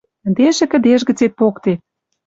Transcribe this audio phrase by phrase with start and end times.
[0.27, 1.79] Ӹндежӹ кӹдеж гӹцет поктет.